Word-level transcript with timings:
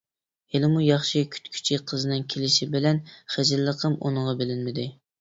ھېلىمۇ 0.53 0.81
ياخشى 0.85 1.21
كۈتكۈچى 1.35 1.79
قىزنىڭ 1.93 2.27
كېلىشى 2.35 2.71
بىلەن 2.75 3.05
خىجىللىقىم 3.37 4.03
ئۇنىڭغا 4.03 4.39
بىلىنمىدى. 4.45 4.93